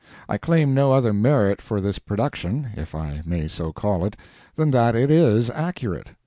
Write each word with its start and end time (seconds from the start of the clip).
I 0.27 0.39
claim 0.39 0.73
no 0.73 0.93
other 0.93 1.13
merit 1.13 1.61
for 1.61 1.79
this 1.79 1.99
production 1.99 2.71
(if 2.75 2.95
I 2.95 3.21
may 3.23 3.47
so 3.47 3.71
call 3.71 4.03
it) 4.03 4.15
than 4.55 4.71
that 4.71 4.95
it 4.95 5.11
is 5.11 5.51
accurate. 5.51 6.07